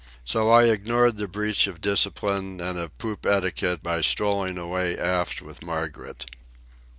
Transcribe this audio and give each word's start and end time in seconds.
So 0.25 0.49
I 0.49 0.63
ignored 0.63 1.17
the 1.17 1.27
breach 1.27 1.67
of 1.67 1.79
discipline 1.79 2.59
and 2.59 2.79
of 2.79 2.97
poop 2.97 3.23
etiquette 3.23 3.83
by 3.83 4.01
strolling 4.01 4.57
away 4.57 4.97
aft 4.97 5.43
with 5.43 5.63
Margaret. 5.63 6.25